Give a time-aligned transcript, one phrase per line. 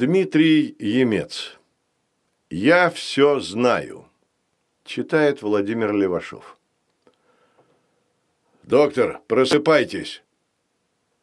[0.00, 1.58] Дмитрий Емец.
[2.50, 4.04] «Я все знаю»,–
[4.84, 6.56] читает Владимир Левашов.
[8.62, 10.22] «Доктор, просыпайтесь!»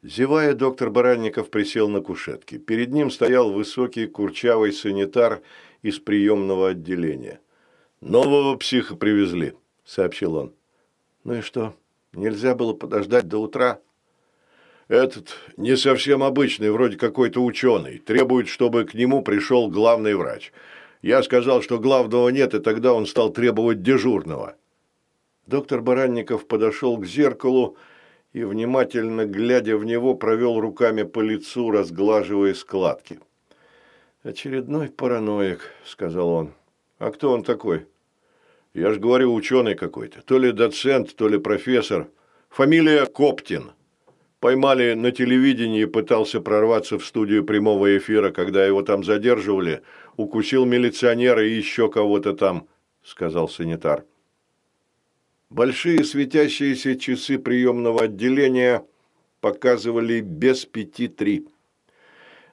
[0.04, 2.58] Зевая, доктор Баранников присел на кушетке.
[2.58, 5.42] Перед ним стоял высокий курчавый санитар
[5.82, 7.39] из приемного отделения.
[8.02, 9.54] «Нового психа привезли»,–
[9.86, 10.54] сообщил он.
[11.23, 11.73] «Ну и что,
[12.12, 13.80] нельзя было подождать до утра?»
[14.88, 17.97] Этот не совсем обычный, вроде какой-то ученый.
[17.97, 20.52] Требует, чтобы к нему пришел главный врач.
[21.02, 24.55] Я сказал, что главного нет, и тогда он стал требовать дежурного.
[25.48, 27.77] Доктор Баранников подошел к зеркалу
[28.34, 33.20] и, внимательно глядя в него, провел руками по лицу, разглаживая складки.
[34.23, 36.54] «Очередной параноик»,— сказал он.
[36.98, 37.85] «А кто он такой?»
[38.73, 40.21] «Я же говорю, ученый какой-то.
[40.21, 42.07] То ли доцент, то ли профессор.
[42.49, 43.71] Фамилия Коптин».
[44.45, 49.81] Поймали на телевидении пытался прорваться в студию прямого эфира, когда его там задерживали.
[50.18, 52.68] Укусил милиционера и еще кого-то там,
[53.01, 54.05] сказал санитар.
[55.49, 58.85] Большие светящиеся часы приемного отделения
[59.41, 61.48] показывали без пяти три.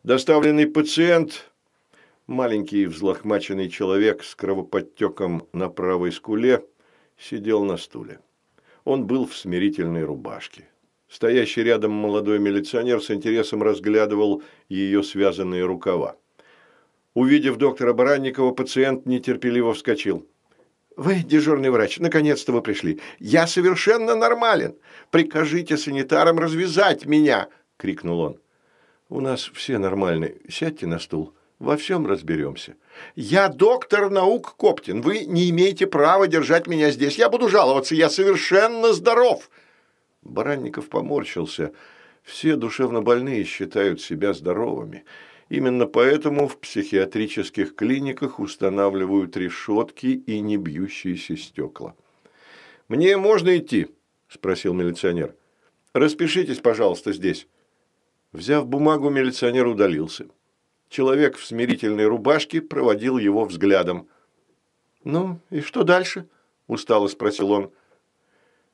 [0.02, 1.52] Доставленный пациент,
[2.26, 6.64] маленький взлохмаченный человек с кровоподтеком на правой скуле,
[7.18, 8.20] сидел на стуле.
[8.84, 10.71] Он был в смирительной рубашке.
[11.12, 16.16] Стоящий рядом молодой милиционер с интересом разглядывал ее связанные рукава.
[17.12, 20.26] Увидев доктора Баранникова, пациент нетерпеливо вскочил.
[20.96, 22.98] «Вы дежурный врач, наконец-то вы пришли.
[23.18, 24.74] Я совершенно нормален.
[25.10, 28.38] Прикажите санитарам развязать меня!»– крикнул он.
[29.10, 30.36] «У нас все нормальные.
[30.48, 31.34] Сядьте на стул.
[31.58, 32.74] Во всем разберемся».
[33.16, 35.02] «Я доктор наук Коптин.
[35.02, 37.18] Вы не имеете права держать меня здесь.
[37.18, 37.94] Я буду жаловаться.
[37.94, 39.50] Я совершенно здоров!»
[40.22, 41.72] Баранников поморщился.
[42.22, 45.04] Все душевнобольные считают себя здоровыми.
[45.48, 51.94] Именно поэтому в психиатрических клиниках устанавливают решетки и не бьющиеся стекла.
[52.88, 53.88] «Мне можно идти?»–
[54.28, 55.34] спросил милиционер.
[55.92, 57.48] «Распишитесь, пожалуйста, здесь».
[58.32, 60.26] Взяв бумагу, милиционер удалился.
[60.88, 64.08] Человек в смирительной рубашке проводил его взглядом.
[65.04, 66.28] «Ну, и что дальше?»–
[66.66, 67.72] устало спросил он.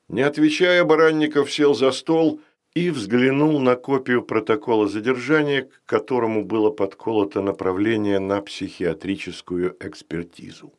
[0.09, 2.41] Не отвечая, Баранников сел за стол
[2.75, 10.73] и взглянул на копию протокола задержания, к которому было подколото направление на психиатрическую экспертизу.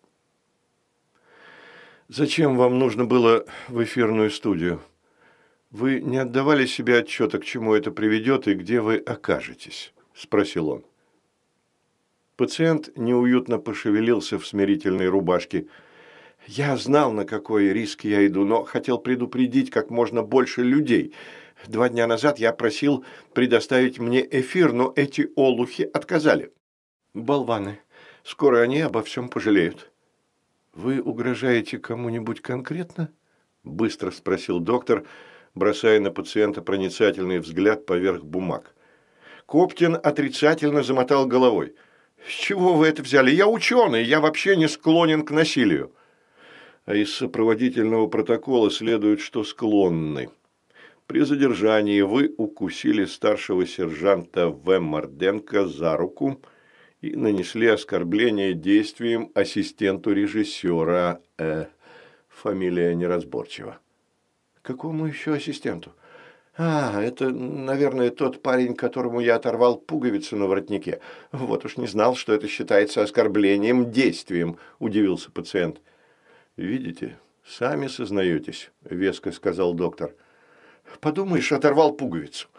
[2.08, 4.82] «Зачем вам нужно было в эфирную студию?
[5.70, 10.84] Вы не отдавали себе отчета, к чему это приведет и где вы окажетесь?»– спросил он.
[12.36, 15.68] Пациент неуютно пошевелился в смирительной рубашке–
[16.50, 21.14] я знал, на какой риск я иду, но хотел предупредить как можно больше людей.
[21.68, 26.52] Два дня назад я просил предоставить мне эфир, но эти олухи отказали.
[27.14, 27.80] Болваны.
[28.24, 29.92] Скоро они обо всем пожалеют.
[30.74, 33.12] Вы угрожаете кому-нибудь конкретно?
[33.64, 35.06] Быстро спросил доктор,
[35.54, 38.74] бросая на пациента проницательный взгляд поверх бумаг.
[39.46, 41.76] Коптин отрицательно замотал головой.
[42.28, 43.30] «С чего вы это взяли?
[43.30, 45.94] Я ученый, я вообще не склонен к насилию»
[46.86, 50.30] а из сопроводительного протокола следует, что склонны.
[51.08, 54.80] При задержании вы укусили старшего сержанта В.
[54.80, 56.40] Морденко за руку
[57.02, 61.20] и нанесли оскорбление действием ассистенту режиссера.
[61.38, 61.66] Э,
[62.28, 63.80] фамилия неразборчива.
[64.62, 65.94] Какому еще ассистенту?
[66.62, 71.00] А, это, наверное, тот парень, которому я оторвал пуговицу на воротнике.
[71.32, 75.82] Вот уж не знал, что это считается оскорблением действием, удивился пациент.
[76.60, 80.14] «Видите, сами сознаетесь»,– веско сказал доктор.
[81.00, 82.50] «Подумаешь, оторвал пуговицу.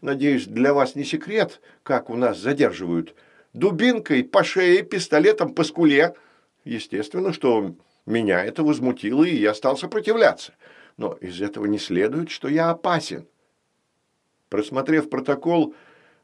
[0.00, 3.14] Надеюсь, для вас не секрет, как у нас задерживают.
[3.52, 6.16] Дубинкой по шее, пистолетом по скуле.
[6.64, 7.76] Естественно, что
[8.06, 10.54] меня это возмутило, и я стал сопротивляться.
[10.96, 13.28] Но из этого не следует, что я опасен».
[14.48, 15.76] Просмотрев протокол,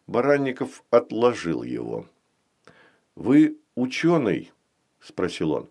[0.09, 2.09] Баранников отложил его.
[3.15, 4.51] «Вы ученый?»–
[5.01, 5.71] спросил он.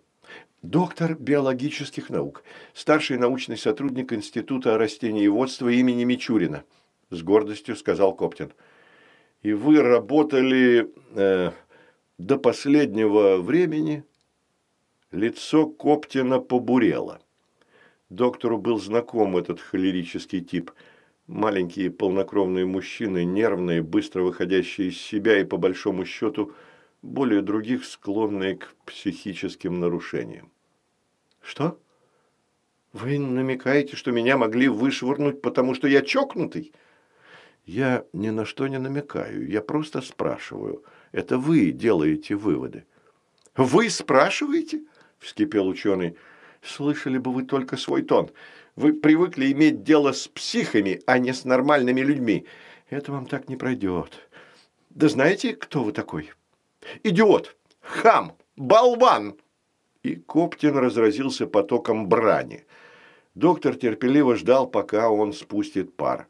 [0.62, 6.66] Доктор биологических наук, старший научный сотрудник Института растениеводства имени Мичурина,
[7.10, 8.52] с гордостью сказал Коптин.
[9.42, 11.52] И вы работали э,
[12.18, 14.04] до последнего времени?
[15.14, 17.22] Лицо Коптина побурело.
[18.10, 20.72] Доктору был знаком этот холерический тип.
[21.26, 26.52] Маленькие полнокровные мужчины, нервные, быстро выходящие из себя и, по большому счету,
[27.02, 30.52] более других склонные к психическим нарушениям.
[31.42, 31.80] «Что?
[32.94, 36.74] Вы намекаете, что меня могли вышвырнуть, потому что я чокнутый?»
[37.66, 42.86] «Я ни на что не намекаю, я просто спрашиваю, Это вы делаете выводы.
[43.60, 44.84] «Вы спрашиваете?»–
[45.20, 46.16] вскипел ученый.
[46.62, 48.32] «Слышали бы вы только свой тон.
[48.78, 52.46] Вы привыкли иметь дело с психами, а не с нормальными людьми.
[52.90, 54.30] Это вам так не пройдет.
[54.90, 56.32] Да знаете, кто вы такой?
[57.04, 59.36] Идиот, хам, болван!»
[60.04, 62.66] И Коптин разразился потоком брани.
[63.36, 66.28] Доктор терпеливо ждал, пока он спустит пар.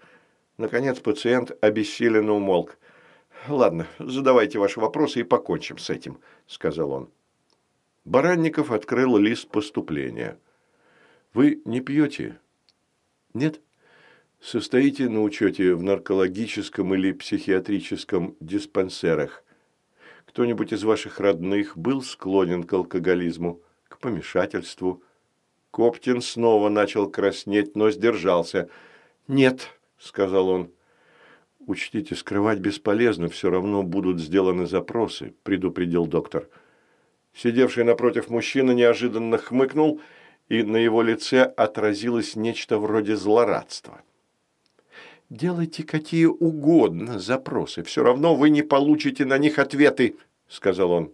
[0.58, 2.78] Наконец пациент обессиленно умолк.
[3.48, 7.10] «Ладно, задавайте ваши вопросы и покончим с этим»,– сказал он.
[8.04, 10.38] Баранников открыл лист поступления.
[11.34, 12.40] «Вы не пьете?»
[13.34, 13.62] «Нет?»
[14.42, 19.44] «Состоите на учете в наркологическом или психиатрическом диспансерах.
[20.30, 25.02] Кто-нибудь из ваших родных был склонен к алкоголизму, к помешательству?»
[25.72, 28.70] Коптин снова начал краснеть, но сдержался.
[29.28, 30.72] «Нет»,– сказал он.
[31.66, 36.48] «Учтите, скрывать бесполезно, все равно будут сделаны запросы»,– предупредил доктор.
[37.34, 40.00] Сидевший напротив мужчина неожиданно хмыкнул,
[40.48, 44.04] и на его лице отразилось нечто вроде злорадства.
[45.30, 50.18] «Делайте какие угодно запросы, все равно вы не получите на них ответы»,–
[50.48, 51.14] сказал он.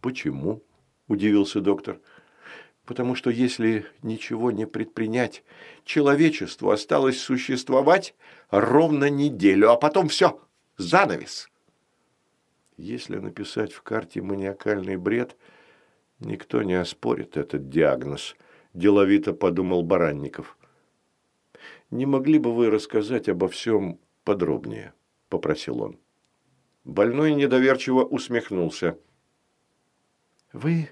[0.00, 0.62] «Почему?»–
[1.08, 2.00] удивился доктор.–
[2.84, 5.42] потому что если ничего не предпринять,
[5.84, 8.14] человечеству осталось существовать
[8.50, 10.40] ровно неделю, а потом все,
[10.76, 11.48] занавес.
[12.76, 15.36] Если написать в карте маниакальный бред,
[16.20, 18.36] никто не оспорит этот диагноз,
[18.74, 20.58] деловито подумал Баранников.
[21.90, 24.92] Не могли бы вы рассказать обо всем подробнее,
[25.28, 25.98] попросил он.
[26.84, 28.98] Больной недоверчиво усмехнулся.
[30.52, 30.90] Вы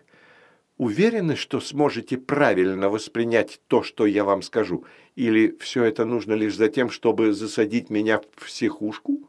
[0.77, 4.85] уверены, что сможете правильно воспринять то, что я вам скажу?
[5.15, 9.29] Или все это нужно лишь за тем, чтобы засадить меня в психушку?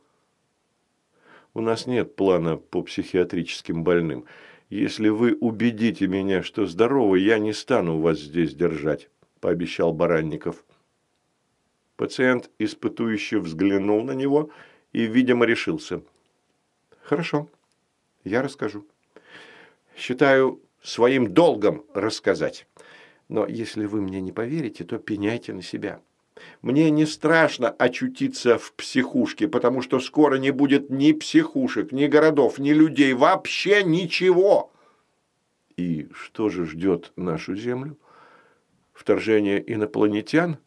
[1.54, 4.25] У нас нет плана по психиатрическим больным.
[4.69, 10.63] Если вы убедите меня, что здоровы, я не стану вас здесь держать, пообещал Баранников.
[11.95, 14.50] Пациент испытующе взглянул на него
[14.94, 16.01] и, видимо, решился.
[17.04, 17.50] Хорошо,
[18.24, 18.86] я расскажу.
[19.95, 22.68] Считаю, своим долгом рассказать.
[23.30, 26.01] Но если вы мне не поверите, то пеняйте на себя.
[26.62, 32.60] Мне не страшно очутиться в психушке, потому что скоро не будет ни психушек, ни городов,
[32.60, 34.72] ни людей, вообще ничего.
[35.78, 37.98] И что же ждет нашу Землю?
[38.94, 40.57] Вторжение инопланетян?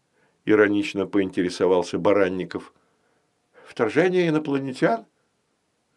[0.46, 2.72] Иронично поинтересовался Баранников.
[3.64, 5.04] Вторжение инопланетян?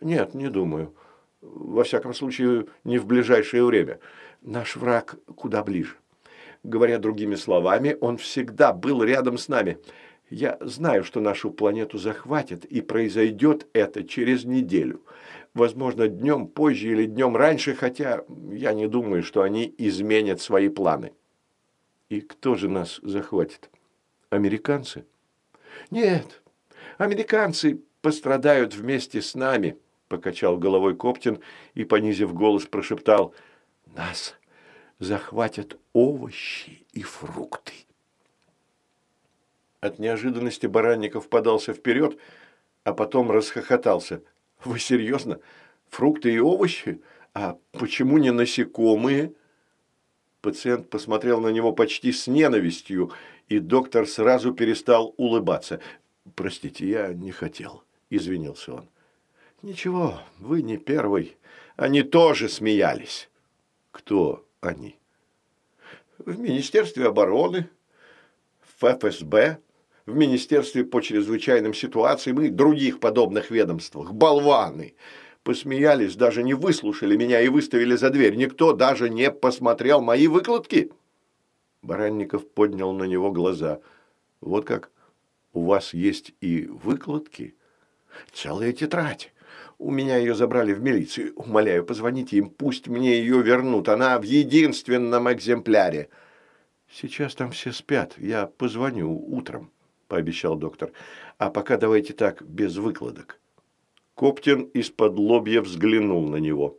[0.01, 0.95] Нет, не думаю.
[1.41, 3.99] Во всяком случае, не в ближайшее время.
[4.41, 5.95] Наш враг куда ближе.
[6.63, 9.77] Говоря другими словами, он всегда был рядом с нами.
[10.31, 15.03] Я знаю, что нашу планету захватят, и произойдет это через неделю.
[15.53, 21.13] Возможно, днем позже или днем раньше, хотя я не думаю, что они изменят свои планы.
[22.09, 23.69] И кто же нас захватит?
[24.29, 25.05] Американцы?
[25.91, 26.41] Нет,
[26.97, 29.77] американцы пострадают вместе с нами–
[30.09, 31.39] покачал головой Коптин
[31.75, 33.33] и, понизив голос, прошептал
[33.95, 34.35] «Нас
[34.97, 37.73] захватят овощи и фрукты».
[39.79, 42.19] От неожиданности Баранников подался вперед,
[42.83, 44.21] а потом расхохотался.
[44.65, 45.39] «Вы серьезно?
[45.89, 47.01] Фрукты и овощи?
[47.33, 49.33] А почему не насекомые?»
[50.41, 53.11] Пациент посмотрел на него почти с ненавистью,
[53.49, 55.81] и доктор сразу перестал улыбаться.
[56.35, 58.89] «Простите, я не хотел»,– извинился он.
[59.63, 61.35] «Ничего, вы не первый.
[61.75, 63.29] Они тоже смеялись».
[63.91, 64.95] «Кто они?»
[66.19, 67.67] «В Министерстве обороны,
[68.61, 69.57] в ФСБ,
[70.05, 74.13] в Министерстве по чрезвычайным ситуациям и других подобных ведомствах.
[74.13, 74.95] Болваны!»
[75.43, 78.35] Посмеялись, даже не выслушали меня и выставили за дверь.
[78.35, 80.91] Никто даже не посмотрел мои выкладки.
[81.81, 83.79] Баранников поднял на него глаза.
[84.41, 84.91] «Вот как?
[85.53, 87.55] У вас есть и выкладки?»
[88.33, 89.31] «Целая тетрадь.
[89.77, 91.33] У меня ее забрали в милицию.
[91.35, 93.87] Умоляю, позвоните им, пусть мне ее вернут.
[93.87, 96.09] Она в единственном экземпляре.
[96.91, 98.15] Сейчас там все спят.
[98.17, 99.71] Я позвоню утром,
[100.09, 100.91] пообещал доктор.
[101.37, 103.39] А пока давайте так, без выкладок.
[104.15, 106.77] Коптин из-под лобья взглянул на него.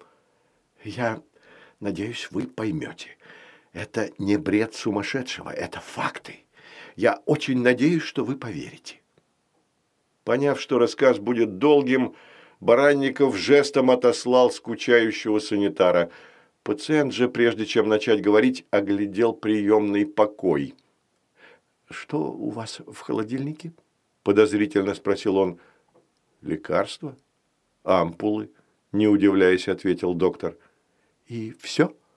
[0.84, 1.22] Я
[1.80, 3.16] надеюсь, вы поймете.
[3.72, 6.44] Это не бред сумасшедшего, это факты.
[6.96, 9.00] Я очень надеюсь, что вы поверите.
[10.24, 12.14] Поняв, что рассказ будет долгим,
[12.60, 16.10] Баранников жестом отослал скучающего санитара.
[16.62, 20.74] Пациент же, прежде чем начать говорить, оглядел приемный покой.
[21.88, 23.72] «Что у вас в холодильнике?»–
[24.22, 25.58] подозрительно спросил он.
[26.42, 27.16] «Лекарства?
[27.82, 28.50] Ампулы?»–
[28.92, 30.56] не удивляясь, ответил доктор.
[31.26, 31.96] «И все?»–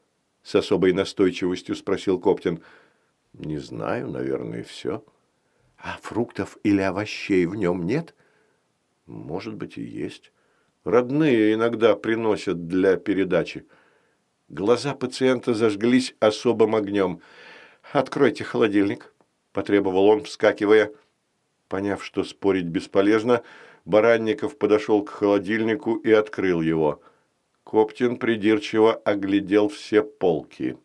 [0.43, 2.61] с особой настойчивостью спросил Коптин.
[3.33, 5.03] «Не знаю, наверное, все».
[5.77, 8.13] «А фруктов или овощей в нем нет?»
[9.05, 10.31] «Может быть, и есть.
[10.83, 13.65] Родные иногда приносят для передачи».
[14.49, 17.21] Глаза пациента зажглись особым огнем.
[17.91, 19.13] «Откройте холодильник»,–
[19.51, 20.93] потребовал он, вскакивая.
[21.67, 23.41] Поняв, что спорить бесполезно,
[23.85, 27.01] Баранников подошел к холодильнику и открыл его.
[27.73, 30.77] Коптин придирчиво оглядел все полки.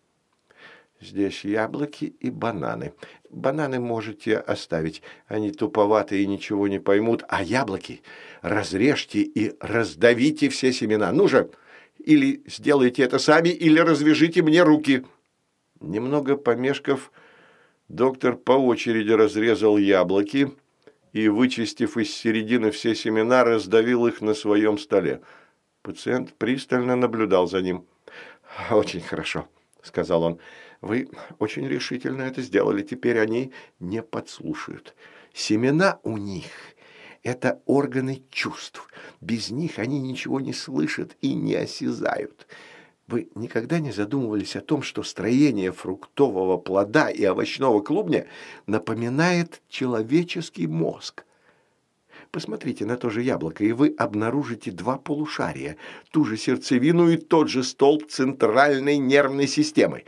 [1.03, 2.95] «Здесь яблоки и бананы.
[3.29, 5.03] Бананы можете оставить.
[5.27, 7.25] Они туповатые и ничего не поймут.
[7.29, 8.01] А яблоки
[8.41, 11.13] разрежьте и раздавите все семена.
[11.13, 11.51] Ну же,
[11.99, 15.05] или сделайте это сами, или развяжите мне руки».
[15.81, 17.13] Немного помешков,
[17.91, 20.53] доктор по очереди разрезал яблоки,
[21.13, 25.21] и, вычистив из середины все семена, раздавил их на своем столе.
[25.89, 27.87] Пациент пристально наблюдал за ним.
[28.71, 29.49] «Очень хорошо»,—
[29.83, 30.39] сказал он.
[30.83, 32.83] «Вы очень решительно это сделали.
[32.83, 34.95] Теперь они не подслушают.
[35.33, 36.51] Семена у них—
[37.23, 38.87] это органы чувств.
[39.23, 42.47] Без них они ничего не слышат и не осязают.
[43.07, 48.27] Вы никогда не задумывались о том, что строение фруктового плода и овощного клубня
[48.67, 51.25] напоминает человеческий мозг?
[52.31, 55.77] Посмотрите на то же яблоко, и вы обнаружите два полушария,
[56.11, 60.05] ту же сердцевину и тот же столб центральной нервной системы.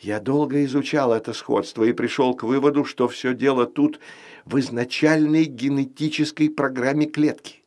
[0.00, 4.00] Я долго изучал это сходство и пришел к выводу, что все дело тут
[4.44, 7.62] в изначальной генетической программе клетки.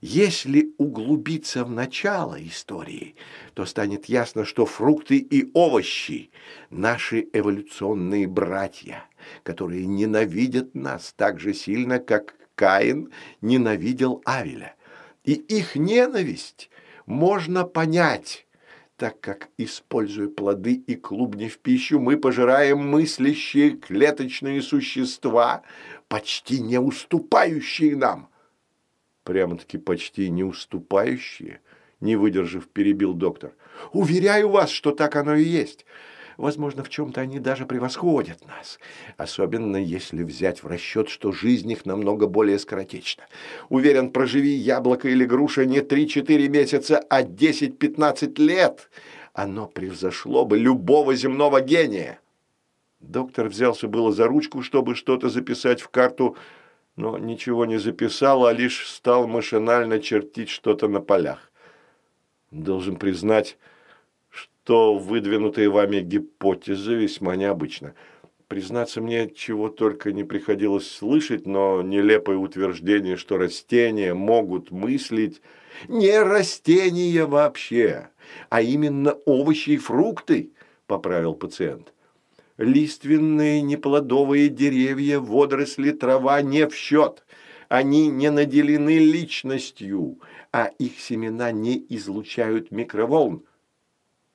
[0.00, 3.16] Если углубиться в начало истории,
[3.54, 6.30] то станет ясно, что фрукты и овощи–
[6.70, 9.04] наши эволюционные братья,
[9.42, 14.74] которые ненавидят нас так же сильно, как Каин ненавидел Авеля.
[15.24, 16.70] И их ненависть
[17.06, 18.46] можно понять,
[18.96, 25.62] так как, используя плоды и клубни в пищу, мы пожираем мыслящие клеточные существа,
[26.08, 28.28] почти не уступающие нам–
[29.28, 31.60] прямо-таки почти не уступающие,
[32.00, 33.52] не выдержав, перебил доктор.
[33.92, 35.84] Уверяю вас, что так оно и есть.
[36.38, 38.78] Возможно, в чем-то они даже превосходят нас,
[39.16, 43.24] особенно если взять в расчет, что жизнь их намного более скоротечна.
[43.68, 48.88] Уверен, проживи яблоко или груша не 3-4 месяца, а 10-15 лет,
[49.32, 52.20] оно превзошло бы любого земного гения.
[53.00, 56.36] Доктор взялся было за ручку, чтобы что-то записать в карту,
[56.94, 61.50] но ничего не записал, а лишь стал машинально чертить что-то на полях.
[62.52, 63.58] Должен признать,
[64.68, 67.94] что выдвинутые вами гипотезы весьма необычны.
[68.48, 75.40] Признаться мне, чего только не приходилось слышать, но нелепое утверждение, что растения могут мыслить,
[75.88, 78.10] не растения вообще,
[78.50, 80.50] а именно овощи и фрукты,
[80.86, 81.94] поправил пациент
[82.58, 87.24] лиственные неплодовые деревья, водоросли, трава не в счет.
[87.70, 90.18] Они не наделены личностью,
[90.52, 93.44] а их семена не излучают микроволн.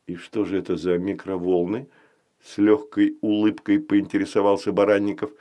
[0.08, 1.88] И что же это за микроволны?
[2.44, 5.32] С легкой улыбкой поинтересовался Баранников.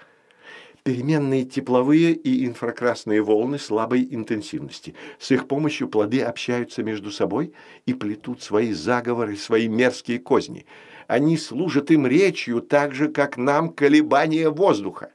[0.85, 4.95] Переменные тепловые и инфракрасные волны слабой интенсивности.
[5.19, 7.53] С их помощью плоды общаются между собой
[7.87, 10.67] и плетут свои заговоры, свои мерзкие козни–
[11.13, 15.13] они служат им речью так же, как нам колебания воздуха.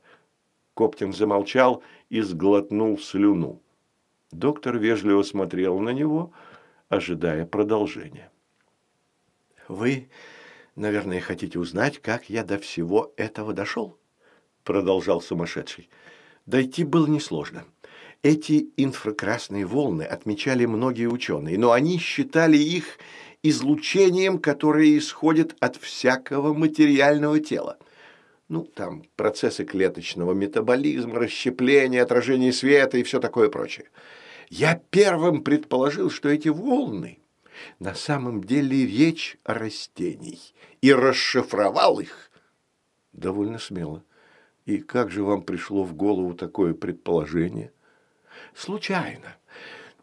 [0.76, 3.62] Коптин замолчал и сглотнул слюну.
[4.32, 6.32] Доктор вежливо смотрел на него,
[6.90, 8.30] ожидая продолжения.
[9.68, 10.10] «Вы,
[10.76, 13.98] наверное, хотите узнать, как я до всего этого дошел?»
[14.64, 15.90] Продолжал сумасшедший.
[16.46, 17.66] «Дойти было несложно.
[18.24, 22.98] Эти инфракрасные волны отмечали многие ученые, но они считали их
[23.44, 27.78] излучением, которое исходит от всякого материального тела.
[28.50, 33.90] Ну, там процессы клеточного метаболизма, расщепления, отражение света и все такое прочее.
[34.50, 37.20] Я первым предположил, что эти волны
[37.80, 40.40] на самом деле речь о растений,
[40.82, 42.32] и расшифровал их.
[43.14, 44.04] Довольно смело.
[44.66, 47.72] И как же вам пришло в голову такое предположение?
[48.54, 49.38] Случайно.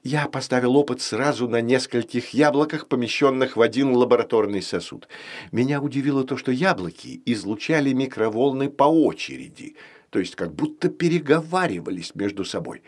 [0.02, 5.08] Я поставил опыт сразу на нескольких яблоках, помещенных в один лабораторный сосуд.
[5.50, 9.76] Меня удивило то, что яблоки излучали микроволны по очереди,
[10.10, 12.82] то есть как будто переговаривались между собой.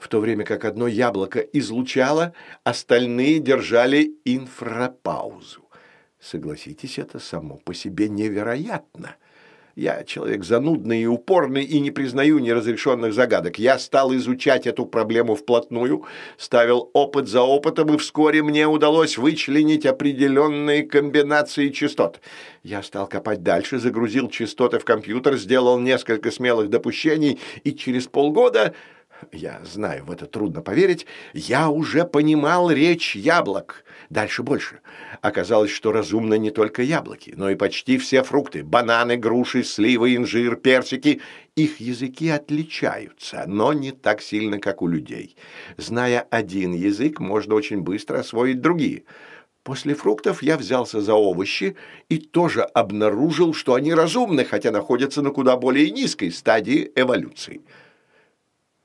[0.00, 2.32] В то время как одно яблоко излучало,
[2.64, 5.68] остальные держали инфрапаузу.
[6.18, 9.16] Согласитесь, это само по себе невероятно.
[9.76, 13.58] Я человек занудный и упорный и не признаю неразрешенных загадок.
[13.58, 16.04] Я стал изучать эту проблему вплотную,
[16.38, 22.20] ставил опыт за опытом, и вскоре мне удалось вычленить определенные комбинации частот.
[22.62, 28.74] Я стал копать дальше, загрузил частоты в компьютер, сделал несколько смелых допущений, и через полгода
[29.32, 33.84] я знаю, в это трудно поверить, я уже понимал речь яблок.
[34.08, 34.80] Дальше больше.
[35.22, 38.64] Оказалось, что разумно не только яблоки, но и почти все фрукты.
[38.64, 41.20] Бананы, груши, сливы, инжир, персики.
[41.56, 45.36] Их языки отличаются, но не так сильно, как у людей.
[45.76, 49.04] Зная один язык, можно очень быстро освоить другие.
[49.62, 51.76] После фруктов я взялся за овощи
[52.08, 57.60] и тоже обнаружил, что они разумны, хотя находятся на куда более низкой стадии эволюции.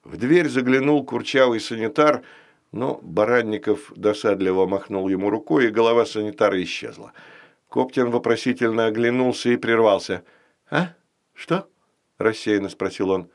[0.05, 2.21] В дверь заглянул курчавый санитар,
[2.71, 7.11] но Баранников досадливо махнул ему рукой, и голова санитара исчезла.
[7.69, 10.23] Коптин вопросительно оглянулся и прервался.
[10.69, 10.93] «А?
[11.33, 11.67] Что?»–
[12.19, 13.29] рассеянно спросил он.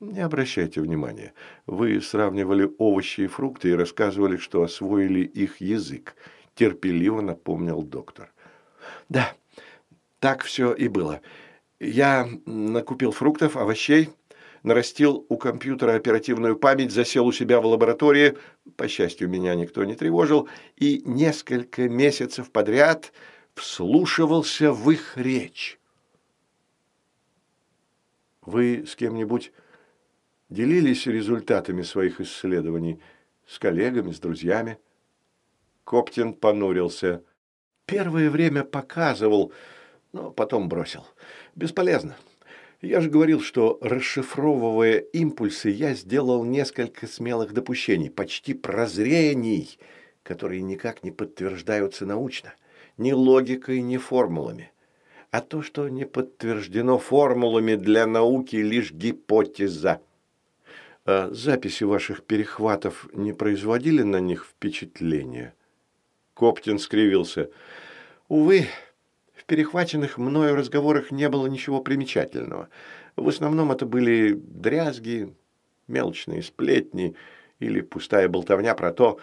[0.00, 1.34] «Не обращайте внимания.
[1.66, 6.16] Вы сравнивали овощи и фрукты и рассказывали, что освоили их язык»,–
[6.54, 8.32] терпеливо напомнил доктор.
[9.10, 9.34] «Да,
[10.18, 11.20] так все и было.
[11.78, 14.08] Я накупил фруктов, овощей,
[14.66, 18.36] нарастил у компьютера оперативную память, засел у себя в лаборатории,
[18.76, 23.12] по счастью, меня никто не тревожил, и несколько месяцев подряд
[23.54, 25.78] вслушивался в их речь.
[28.42, 29.52] Вы с кем-нибудь
[30.48, 33.00] делились результатами своих исследований?
[33.46, 34.78] С коллегами, с друзьями?
[35.84, 37.22] Коптин понурился.
[37.86, 39.52] Первое время показывал,
[40.12, 41.06] но потом бросил.
[41.54, 42.16] Бесполезно.
[42.86, 49.76] Я же говорил, что, расшифровывая импульсы, я сделал несколько смелых допущений, почти прозрений,
[50.22, 52.54] которые никак не подтверждаются научно,
[52.96, 54.70] ни логикой, ни формулами.
[55.32, 60.00] А то, что не подтверждено формулами для науки, лишь гипотеза.
[61.04, 65.54] А записи ваших перехватов не производили на них впечатления?
[66.34, 67.50] Коптин скривился.
[68.28, 68.68] Увы,
[69.44, 72.68] перехваченных мною разговорах не было ничего примечательного.
[73.16, 75.34] В основном это были дрязги,
[75.88, 77.14] мелочные сплетни
[77.58, 79.18] или пустая болтовня про то,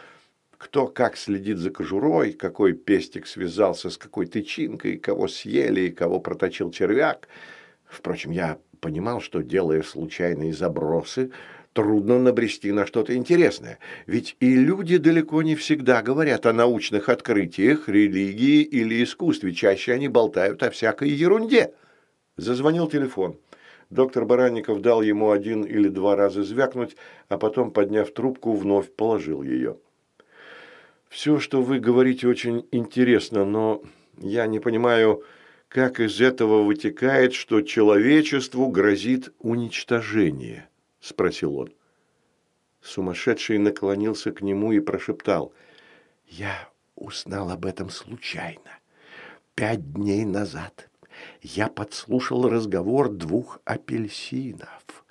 [0.57, 6.71] кто как следит за кожурой, какой пестик связался с какой тычинкой, кого съели, кого проточил
[6.71, 7.27] червяк.
[7.85, 11.31] Впрочем, я понимал, что, делая случайные забросы,
[11.73, 17.89] трудно набрести на что-то интересное, ведь и люди далеко не всегда говорят о научных открытиях,
[17.89, 21.73] религии или искусстве, чаще они болтают о всякой ерунде.
[22.37, 23.37] Зазвонил телефон.
[23.89, 26.95] Доктор Баранников дал ему один или два раза звякнуть,
[27.27, 29.77] а потом, подняв трубку, вновь положил ее.
[31.09, 33.83] «Все, что вы говорите, очень интересно, но
[34.17, 35.23] я не понимаю,
[35.67, 40.67] как из этого вытекает, что человечеству грозит уничтожение»
[41.03, 41.73] спросил он.
[42.81, 45.53] Сумасшедший наклонился к нему и прошептал.
[46.27, 48.79] «Я узнал об этом случайно.
[49.53, 50.89] Пять дней назад
[51.41, 55.05] я подслушал разговор двух апельсинов.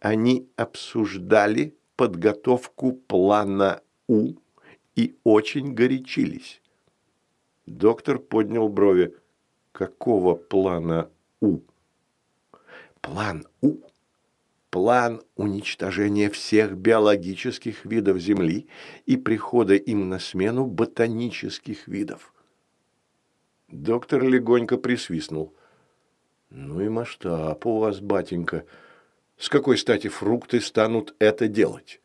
[0.00, 4.34] Они обсуждали подготовку плана У
[4.96, 6.60] и очень горячились».
[7.66, 9.14] Доктор поднял брови.
[9.72, 11.60] «Какого плана У?»
[13.00, 13.78] «План У
[14.74, 18.66] план уничтожения всех биологических видов Земли
[19.06, 22.34] и прихода им на смену ботанических видов.
[23.68, 25.54] Доктор легонько присвистнул.
[26.50, 28.64] «Ну и масштаб у вас, батенька.
[29.38, 32.00] С какой стати фрукты станут это делать?»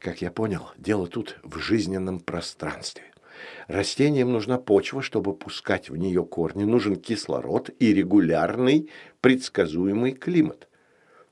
[0.00, 3.04] «Как я понял, дело тут в жизненном пространстве.
[3.68, 8.90] Растениям нужна почва, чтобы пускать в нее корни, нужен кислород и регулярный,
[9.20, 10.66] предсказуемый климат.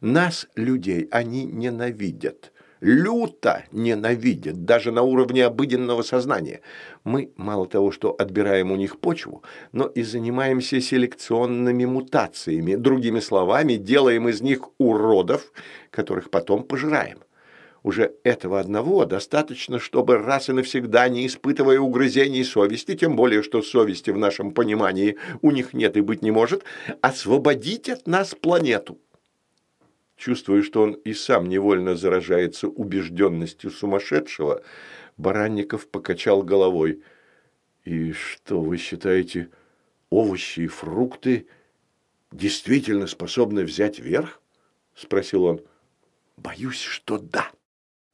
[0.00, 2.52] Нас, людей, они ненавидят.
[2.80, 6.61] Люто ненавидят, даже на уровне обыденного сознания.
[7.02, 12.76] Мы мало того, что отбираем у них почву, но и занимаемся селекционными мутациями.
[12.76, 15.52] Другими словами, делаем из них уродов,
[15.90, 17.18] которых потом пожираем.
[17.82, 23.62] Уже этого одного достаточно, чтобы раз и навсегда, не испытывая угрызений совести, тем более, что
[23.62, 26.62] совести в нашем понимании у них нет и быть не может,
[27.00, 28.98] освободить от нас планету.
[30.18, 34.62] Чувствуя, что он и сам невольно заражается убежденностью сумасшедшего,
[35.16, 37.02] Баранников покачал головой.
[37.85, 39.48] «И что, вы считаете,
[40.11, 41.46] овощи и фрукты
[42.33, 44.42] действительно способны взять верх?»–
[44.96, 45.61] спросил он.
[46.37, 47.52] «Боюсь, что да.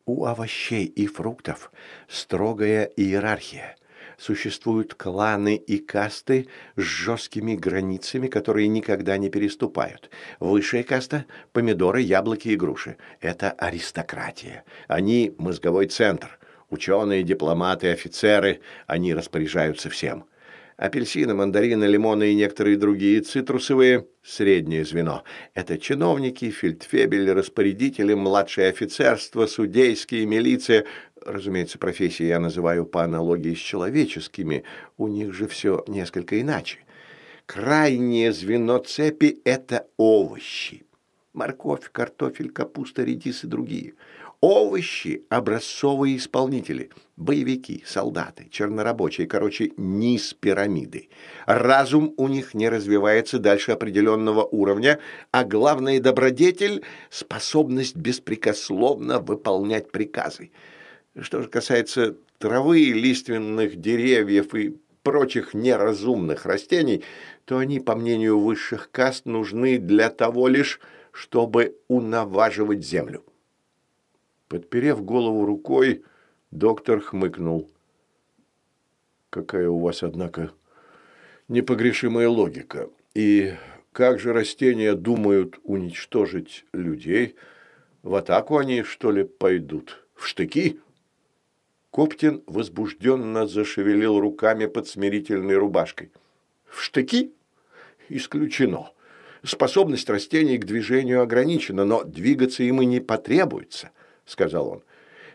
[0.04, 1.72] У овощей и фруктов
[2.06, 3.76] строгая иерархия.
[4.18, 10.10] Существуют кланы и касты с жесткими границами, которые никогда не переступают.
[10.40, 12.96] Высшая каста– помидоры, яблоки и груши.
[13.20, 14.64] Это аристократия.
[14.88, 16.38] Они– мозговой центр.
[16.70, 20.24] Ученые, дипломаты, офицеры– они распоряжаются всем.
[20.76, 25.22] Апельсины, мандарины, лимоны и некоторые другие цитрусовые– среднее звено.
[25.54, 30.84] Это чиновники, фельдфебель, распорядители, младшее офицерство, судейские, милиция.
[31.24, 34.64] Разумеется, профессии я называю по аналогии с человеческими.
[34.98, 36.78] У них же все несколько иначе.
[37.46, 40.84] Крайнее звено цепи– это овощи.
[41.34, 43.94] Морковь, картофель, капуста, редис и другие–
[44.46, 51.08] Овощи– образцовые исполнители, боевики, солдаты, чернорабочие, короче, низ пирамиды.
[51.46, 54.98] Разум у них не развивается дальше определенного уровня,
[55.30, 60.50] а главный добродетель– способность беспрекословно выполнять приказы.
[61.18, 67.02] Что же касается травы, лиственных деревьев и прочих неразумных растений,
[67.46, 70.80] то они, по мнению высших каст, нужны для того лишь,
[71.12, 73.24] чтобы унаваживать землю.
[74.48, 76.04] Подперев голову рукой,
[76.50, 77.70] доктор хмыкнул.
[79.30, 80.52] «Какая у вас, однако,
[81.48, 82.90] непогрешимая логика.
[83.14, 83.54] И
[83.92, 87.36] как же растения думают уничтожить людей?
[88.02, 90.06] В атаку они, что ли, пойдут?
[90.14, 90.78] В штыки?»
[91.90, 96.12] Коптин возбужденно зашевелил руками под смирительной рубашкой.
[96.66, 97.32] «В штыки?
[98.10, 98.90] Исключено.
[99.42, 103.90] Способность растений к движению ограничена, но двигаться им и не потребуется».–
[104.26, 104.82] сказал он.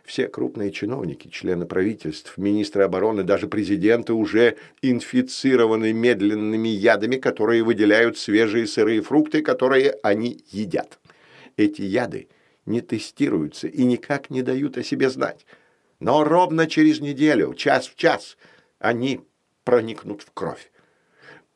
[0.03, 8.17] Все крупные чиновники, члены правительств, министры обороны, даже президенты уже инфицированы медленными ядами, которые выделяют
[8.17, 10.99] свежие сырые фрукты, которые они едят.
[11.57, 12.27] Эти яды
[12.65, 15.45] не тестируются и никак не дают о себе знать.
[15.99, 18.35] Но ровно через неделю, час в час,
[18.79, 19.21] они
[19.63, 20.71] проникнут в кровь.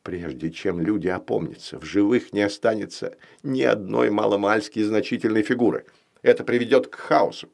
[0.04, 5.86] Прежде чем люди опомнятся, в живых не останется ни одной маломальски значительной фигуры–
[6.24, 7.50] это приведет к хаосу.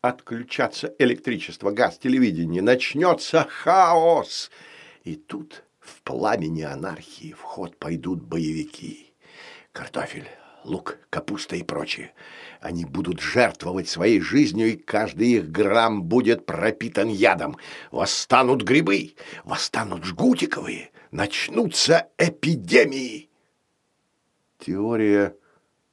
[0.00, 2.62] Отключаться электричество, газ, телевидение.
[2.62, 4.50] Начнется хаос.
[5.04, 9.12] И тут в пламени анархии в ход пойдут боевики.
[9.72, 10.28] Картофель,
[10.64, 12.14] лук, капуста и прочее.
[12.60, 17.56] Они будут жертвовать своей жизнью, и каждый их грамм будет пропитан ядом.
[17.90, 23.30] Восстанут грибы, восстанут жгутиковые, начнутся эпидемии.
[24.58, 25.36] Теория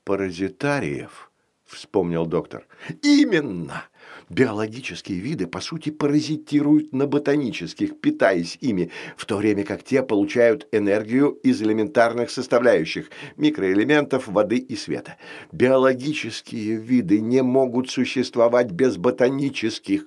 [0.04, 1.26] паразитариев–
[1.69, 2.67] вспомнил доктор.
[3.01, 3.86] Именно!
[4.29, 10.67] Биологические виды, по сути, паразитируют на ботанических, питаясь ими, в то время как те получают
[10.71, 15.17] энергию из элементарных составляющих– микроэлементов, воды и света.
[15.51, 20.05] Биологические виды не могут существовать без ботанических.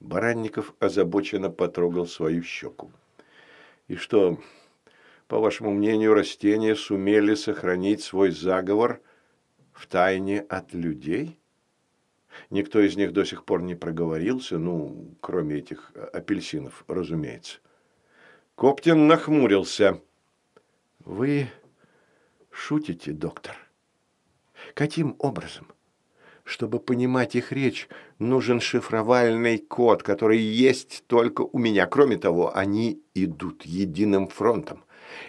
[0.00, 2.92] Баранников озабоченно потрогал свою щеку.
[3.88, 4.38] И что,
[5.26, 9.00] по вашему мнению, растения сумели сохранить свой заговор–
[9.78, 11.38] в тайне от людей?
[12.50, 17.58] Никто из них до сих пор не проговорился, ну, кроме этих апельсинов, разумеется.
[18.56, 20.00] Коптин нахмурился.
[21.04, 21.48] «Вы
[22.50, 23.56] шутите, доктор?
[24.74, 25.68] Каким образом?
[26.42, 27.88] Чтобы понимать их речь,
[28.18, 31.86] нужен шифровальный код, который есть только у меня.
[31.86, 34.84] Кроме того, они идут единым фронтом.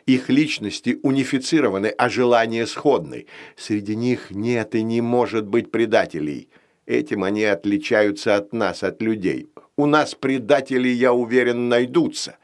[0.05, 3.25] Их личности унифицированы, а желания сходны.
[3.55, 6.49] Среди них нет и не может быть предателей.
[6.85, 9.49] Этим они отличаются от нас, от людей.
[9.75, 12.37] У нас предатели, я уверен, найдутся.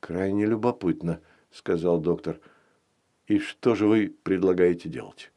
[0.00, 1.20] Крайне любопытно,
[1.52, 2.40] сказал доктор.
[3.26, 5.30] И что же вы предлагаете делать?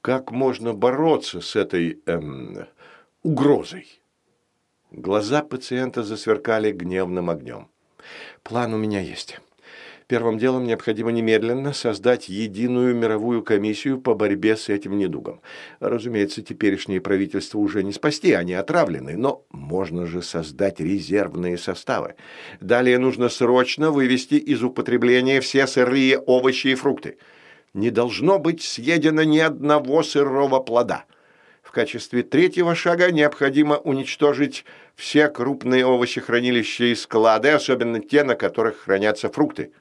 [0.00, 2.66] Как можно бороться с этой эм,
[3.22, 3.86] угрозой?
[4.90, 7.68] Глаза пациента засверкали гневным огнем.
[8.42, 9.40] План у меня есть.
[10.14, 15.40] Первым делом необходимо немедленно создать единую мировую комиссию по борьбе с этим недугом.
[15.80, 22.14] Разумеется, теперешнее правительство уже не спасти, они отравлены, но можно же создать резервные составы.
[22.60, 27.18] Далее нужно срочно вывести из употребления все сырые овощи и фрукты.
[27.72, 31.06] Не должно быть съедено ни одного сырого плода.
[31.60, 38.76] В качестве третьего шага необходимо уничтожить все крупные овощехранилища и склады, особенно те, на которых
[38.82, 39.72] хранятся фрукты.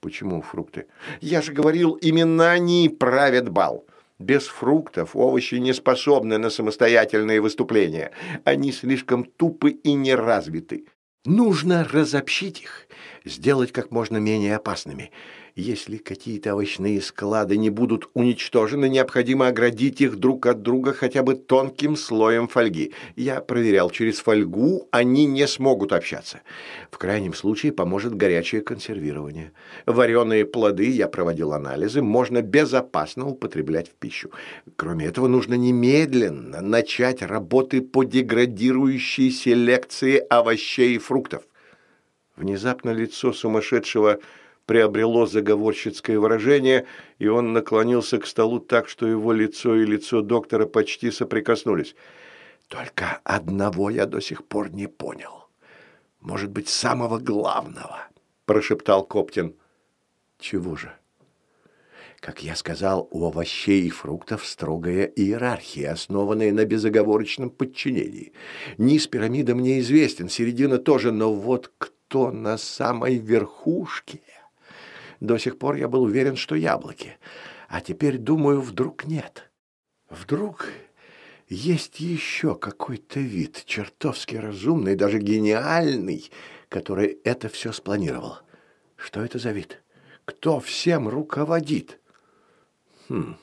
[0.00, 0.86] Почему фрукты?
[1.20, 3.84] Я же говорил, именно они правят бал.
[4.18, 8.12] Без фруктов овощи не способны на самостоятельные выступления.
[8.44, 10.86] Они слишком тупы и неразвиты.
[11.24, 12.87] Нужно разобщить их
[13.28, 15.10] сделать как можно менее опасными.
[15.58, 21.34] Если какие-то овощные склады не будут уничтожены, необходимо оградить их друг от друга хотя бы
[21.34, 22.92] тонким слоем фольги.
[23.16, 26.42] Я проверял, через фольгу они не смогут общаться.
[26.92, 29.50] В крайнем случае поможет горячее консервирование.
[29.84, 34.30] Вареные плоды, я проводил анализы, можно безопасно употреблять в пищу.
[34.76, 41.42] Кроме этого, нужно немедленно начать работы по деградирующей селекции овощей и фруктов.
[42.38, 44.20] Внезапно лицо сумасшедшего
[44.64, 46.86] приобрело заговорщицкое выражение,
[47.18, 51.96] и он наклонился к столу так, что его лицо и лицо доктора почти соприкоснулись.
[52.68, 55.48] «Только одного я до сих пор не понял.
[56.20, 58.06] Может быть, самого главного»,–
[58.44, 59.56] прошептал Коптин.
[60.38, 60.92] «Чего же?»
[62.20, 68.32] Как я сказал, у овощей и фруктов строгая иерархия, основанная на безоговорочном подчинении.
[68.76, 74.20] Низ пирамиды мне известен, середина тоже, но вот кто на самой верхушке?
[75.20, 77.18] До сих пор я был уверен, что яблоки.
[77.68, 79.50] А теперь, думаю, вдруг нет.
[80.08, 80.68] Вдруг
[81.48, 86.30] есть еще какой-то вид, чертовски разумный, даже гениальный,
[86.68, 88.38] который это все спланировал.
[88.96, 89.82] Что это за вид?
[90.24, 92.00] Кто всем руководит?
[93.08, 93.36] Хм.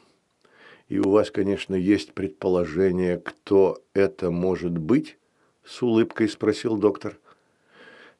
[0.87, 5.17] И у вас, конечно, есть предположение, кто это может быть?
[5.63, 7.19] С улыбкой спросил доктор.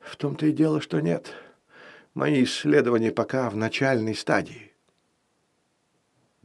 [0.05, 1.33] В том-то и дело, что нет.
[2.13, 4.71] Мои исследования пока в начальной стадии.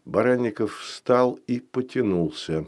[0.07, 2.67] Баранников встал и потянулся.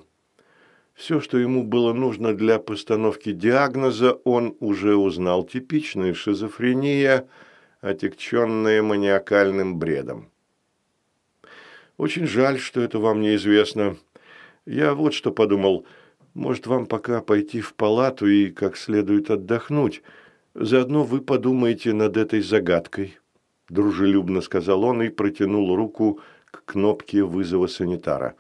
[0.93, 5.45] Все, что ему было нужно для постановки диагноза, он уже узнал.
[5.45, 7.27] Типичная шизофрения,
[7.81, 10.31] отягченная маниакальным бредом.
[11.97, 13.97] Очень жаль, что это вам неизвестно.
[14.67, 15.87] Я вот что подумал.
[16.35, 20.03] Может, вам пока пойти в палату и как следует отдохнуть–
[20.55, 23.19] Заодно вы подумаете над этой загадкой,
[23.71, 28.35] дружелюбно сказал он и протянул руку к кнопке вызова санитара.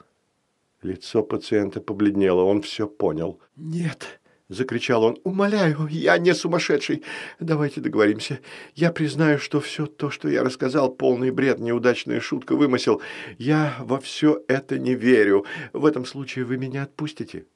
[0.82, 3.40] Лицо пациента побледнело, он все понял.
[3.56, 5.18] «Нет!»– закричал он.
[5.24, 7.02] «Умоляю, я не сумасшедший.
[7.40, 8.40] Давайте договоримся.
[8.74, 13.00] Я признаю, что все то, что я рассказал, полный бред, неудачная шутка, вымысел.
[13.38, 15.46] Я во все это не верю.
[15.72, 17.46] В этом случае вы меня отпустите?»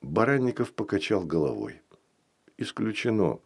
[0.00, 1.82] Баранников покачал головой.
[2.56, 3.40] «Исключено.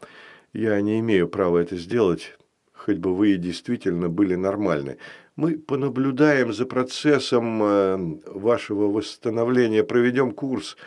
[0.57, 2.35] Я не имею права это сделать,
[2.73, 4.97] хоть бы вы и действительно были нормальны.
[5.37, 10.79] Мы понаблюдаем за процессом э, вашего восстановления, проведем курс,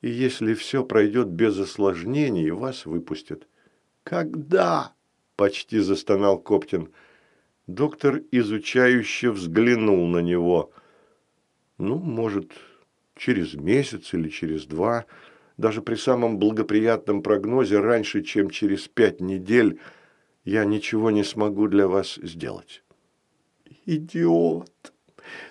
[0.00, 3.46] и если все пройдет без осложнений, вас выпустят».
[4.02, 4.94] «Когда?»–
[5.36, 6.88] почти застонал Коптин.
[7.66, 10.72] Доктор изучающе взглянул на него.
[11.76, 12.52] «Ну, может,
[13.14, 15.04] через месяц или через два»
[15.58, 19.78] даже при самом благоприятном прогнозе раньше, чем через пять недель,
[20.44, 22.82] я ничего не смогу для вас сделать».
[23.84, 24.92] «Идиот!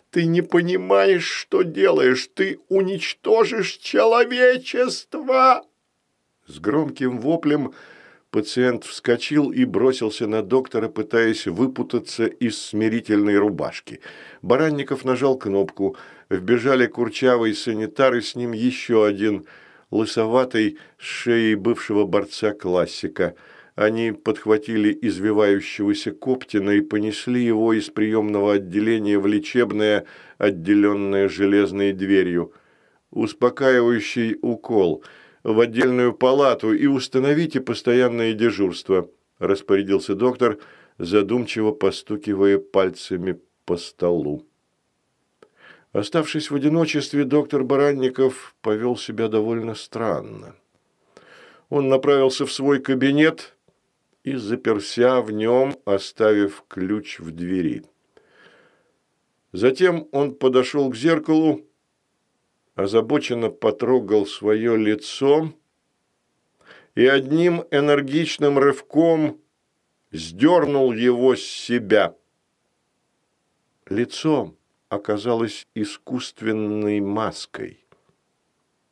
[0.10, 2.30] Ты не понимаешь, что делаешь!
[2.34, 5.66] Ты уничтожишь человечество!»
[6.48, 7.74] С громким воплем
[8.30, 14.00] пациент вскочил и бросился на доктора, пытаясь выпутаться из смирительной рубашки.
[14.42, 15.98] Баранников нажал кнопку.
[16.30, 19.46] Вбежали курчавый санитар и с ним еще один–
[19.92, 23.36] лысоватой шеей бывшего борца-классика.
[23.76, 30.06] Они подхватили извивающегося Коптина и понесли его из приемного отделения в лечебное,
[30.38, 32.54] отделенное железной дверью.
[33.12, 35.04] Успокаивающий укол
[35.44, 40.58] в отдельную палату и установите постоянное дежурство, распорядился доктор,
[40.98, 44.46] задумчиво постукивая пальцами по столу.
[45.94, 50.56] Оставшись в одиночестве, доктор Баранников повел себя довольно странно.
[51.70, 53.56] Он направился в свой кабинет
[54.24, 57.84] и заперся в нем, оставив ключ в двери.
[59.54, 61.66] Затем он подошел к зеркалу,
[62.76, 65.54] озабоченно потрогал свое лицо
[66.96, 69.40] и одним энергичным рывком
[70.12, 72.16] сдернул его с себя.
[73.88, 74.57] Лицом
[74.90, 77.86] оказалась искусственной маской,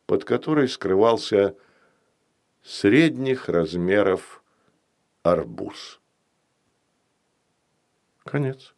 [0.06, 1.58] под которой скрывался
[2.64, 4.44] средних размеров
[5.24, 6.00] арбуз.
[8.24, 8.75] Конец.